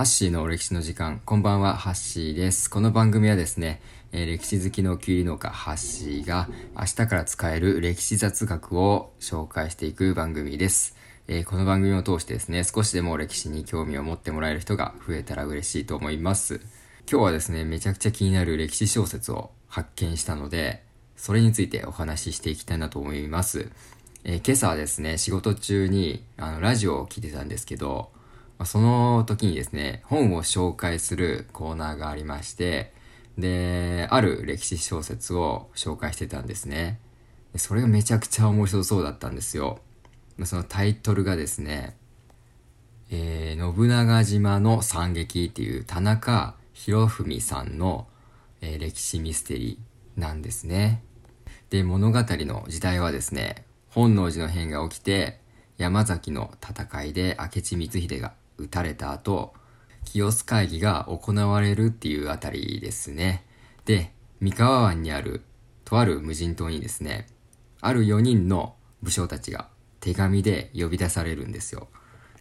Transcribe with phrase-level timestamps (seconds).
[0.00, 1.20] ハッシーの歴史の時間。
[1.26, 2.70] こんばんは、ハッシーです。
[2.70, 3.82] この番組はですね、
[4.12, 10.96] えー、歴史好きのキュウリ農家ハッシーが明日から使える歴史雑学を紹介していく番組です。
[11.28, 16.62] えー、この番組を通してですね、少しでも歴史に興味を持ってもらえる人が増えたら嬉しいと思います。
[17.06, 20.82] 今日はですね、めちゃくちゃ気になる歴史小説を発見したので、
[21.14, 23.70] それについてお話ししていきたいなと思います。
[24.24, 28.18] えー、今朝はですね、仕事中にあのラジオを聞いてたんですけど、
[28.60, 32.92] まあ、その時にですね、本を紹介するコーナーがありまして、
[33.38, 37.00] で、ある歴史小説を紹介してたんですね。
[37.56, 39.80] それがめちゃくちゃ面白そうだったんですよ。
[40.44, 41.96] そのタイトルがですね、
[43.08, 48.08] えー、信長島の惨劇っていう田中博文さんの、
[48.60, 51.02] えー、歴史ミステリーなんですね。
[51.70, 55.40] で、物語の時代はですね、本能寺の変が起きて、
[55.78, 59.54] 山崎の戦いで明智光秀が撃たれた後、
[60.04, 63.44] 清須会議が行われるっていうあたりですね。
[63.84, 65.42] で、三河湾にある、
[65.84, 67.26] とある無人島にですね、
[67.80, 69.68] ある4人の武将たちが
[70.00, 71.88] 手紙で呼び出されるんですよ。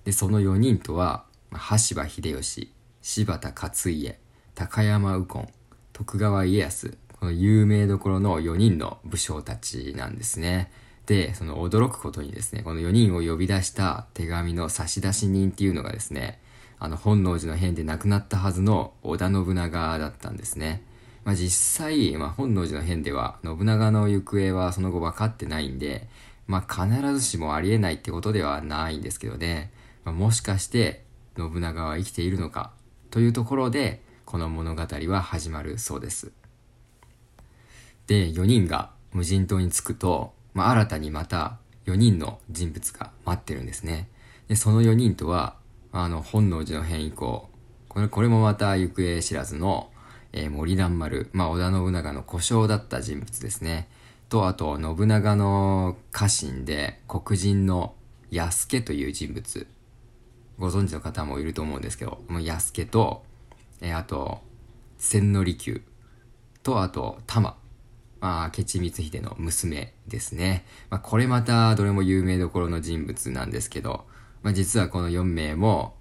[0.04, 4.20] で、その4人とは、羽柴秀吉、柴田勝家、
[4.56, 5.48] 高山右近、
[5.94, 10.72] 徳川家康、この有名どころの4人の武将たちなんですね。
[11.10, 16.40] で、その驚くことにですね、この4人を呼び出した手紙の差出人っていうのがですね、
[16.78, 20.84] あの本能寺の変で亡くなったはずの織田信長だったんですね。
[21.26, 26.08] まあ、実際、まあ、本能寺の変では信長の行方はその後分かってないんで、
[26.46, 29.72] まあ、必ずしもありえないってことではないんですけどね、
[30.06, 31.04] まあ、もしかして
[31.36, 32.72] 信長は生きているのか
[33.10, 36.32] というところでこの物語は始まるそうです。
[38.06, 44.10] で、4人が無人島に着くと、まあ、新たにまた4人の人物が待ってるんですね。
[44.48, 45.56] で、その4人とは、
[45.92, 47.50] あの、本能寺の変以降、
[47.88, 49.90] これ、これもまた行方知らずの、
[50.32, 53.90] えー、森蘭丸、まあ、織田信長の故障だった人物ですね。
[54.30, 57.96] と、あと、信長の家臣で、黒人の
[58.30, 59.68] 安家という人物。
[60.60, 63.24] ご存知の方もいると思うんですけど、もう安家と、
[63.82, 64.42] えー、あと、
[65.00, 65.82] 千利休
[66.62, 67.58] と、あと、玉。
[68.22, 70.66] まあ、明智光秀の娘ですね。
[70.90, 74.06] まあ、これまたどれも有名どころの人物なんですけど、
[74.44, 75.96] まあ、実はこの4名も、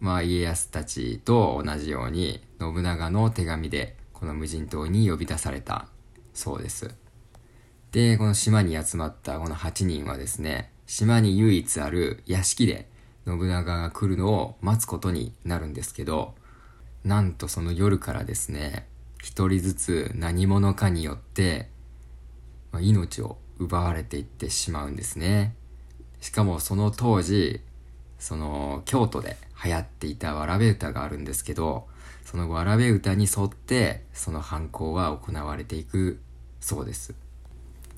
[0.00, 5.88] まあ、家康たちと同じように、信長の手紙で、この無人島に呼び出された
[6.34, 6.94] そうです。
[7.92, 12.88] で、この島に集まったこの8人はですね、島に唯一ある屋敷で
[13.26, 16.34] 信長が来るのを待つことになるんですけど、
[17.04, 18.86] なんとその夜からですね、
[19.22, 21.68] 一人ずつ何者かによって、
[22.72, 25.54] まあ、命を奪われていってしまうんですね。
[26.20, 27.60] しかもその当時、
[28.18, 31.86] その京都で流行っていたわらべ歌があるんですけど、
[32.24, 36.20] そのわらべ歌に沿ってその犯行は行われていく
[36.60, 37.14] そうです。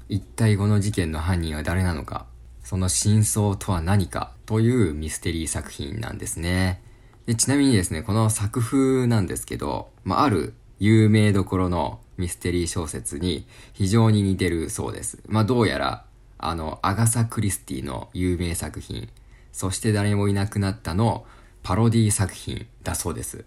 [0.08, 2.26] 一体この事件の犯人は誰なのか、
[2.64, 6.82] その真相とは何かというミステリー作品なんですね。
[7.26, 15.22] でちなみにですね、この作風なんですけど、まあ、ある有名どころのミステリー小説に非常に似てるそうです。
[15.28, 16.04] まあ、どうやら、
[16.38, 19.08] あの、アガサ・クリスティの有名作品、
[19.52, 21.24] そして誰もいなくなったの
[21.62, 23.44] パロディ作品だそうです。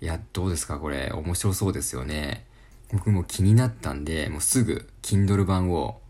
[0.00, 2.44] いや、どうですかこれ、面白そうですよね。
[2.90, 6.00] 僕も気になったんで、もうすぐ Kindle 版を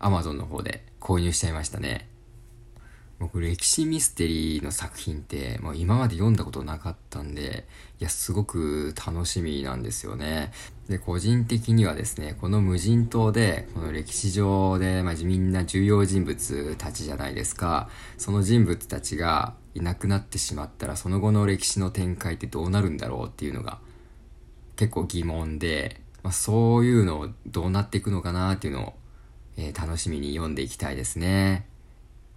[0.00, 2.09] Amazon の方で購入しちゃいましたね。
[3.20, 7.66] 僕歴史ミステリーの作品ってもう今まで読んだことなかったんで
[8.00, 10.52] いやすごく楽しみなんですよね。
[10.88, 17.90] で個人的にはですねこの無人島でこの歴史上で、まあ、みんな重要人物たちじゃないですか。
[18.16, 23.80] その人物たちがいなくなってしまったらその後の歴史の展開ってどうなるんだろうっていうのが
[24.76, 28.92] 結構疑問で、まあ、そういうのをどうなっていくのかなっていうのを、
[29.58, 31.69] えー、楽しみに読んでいきたいですね。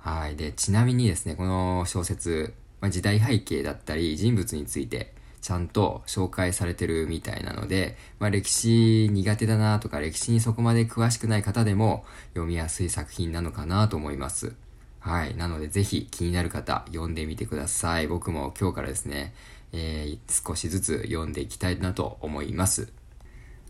[0.04, 0.36] はい。
[0.36, 12.04] で、ちなみにですね、この小説、まあ、時代背景だったり、人物について、ちゃんと紹介されてるみたいなので、まあ、歴史苦手だなとか、歴史にそこまで詳しくない方でも
[12.34, 14.54] 読みやすい作品なのかなと思います。
[15.00, 15.38] はい。
[15.38, 18.08] なので、ぜひ気になる方、読んでみてください。
[18.08, 19.34] 僕も今日からですね、
[19.72, 22.92] えー、少しずつ読んでいきたいなと思います。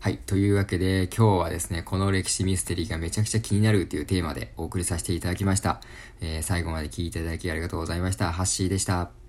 [0.04, 0.18] はい。
[0.18, 5.80] というわけで、今日はですね、この歴史ミステリーがめちゃくちゃ気になるというテーマでお送りさせていただきました。
[6.20, 8.30] えー、最後まで聞いていただきありがとうございました。
[8.30, 9.23] ハッシーでした。